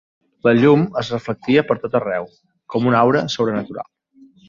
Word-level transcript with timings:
La 0.45 0.53
llum 0.59 0.85
es 1.01 1.11
reflectia 1.15 1.65
per 1.69 1.79
tot 1.85 1.99
arreu, 2.01 2.27
com 2.77 2.91
una 2.93 3.07
aura 3.07 3.25
sobrenatural. 3.39 3.93